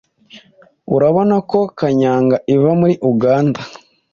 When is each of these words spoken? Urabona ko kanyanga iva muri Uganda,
Urabona 0.95 1.35
ko 1.49 1.59
kanyanga 1.77 2.35
iva 2.53 2.71
muri 2.79 2.95
Uganda, 3.11 3.61